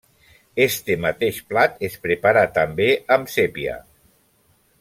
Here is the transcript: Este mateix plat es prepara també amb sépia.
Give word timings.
Este 0.63 0.95
mateix 1.03 1.41
plat 1.51 1.77
es 1.89 1.99
prepara 2.07 2.47
també 2.59 2.91
amb 3.19 3.33
sépia. 3.37 3.81